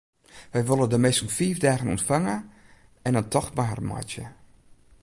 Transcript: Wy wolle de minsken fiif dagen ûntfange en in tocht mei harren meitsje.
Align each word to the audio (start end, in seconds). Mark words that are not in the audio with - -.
Wy 0.53 0.61
wolle 0.67 0.87
de 0.91 0.99
minsken 1.03 1.31
fiif 1.37 1.57
dagen 1.65 1.91
ûntfange 1.93 2.37
en 3.07 3.17
in 3.19 3.29
tocht 3.33 3.55
mei 3.55 3.67
harren 3.69 3.89
meitsje. 3.91 4.25